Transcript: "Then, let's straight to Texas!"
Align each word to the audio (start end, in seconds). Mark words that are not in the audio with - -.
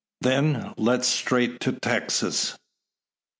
"Then, 0.21 0.73
let's 0.77 1.07
straight 1.07 1.59
to 1.59 1.73
Texas!" 1.73 2.57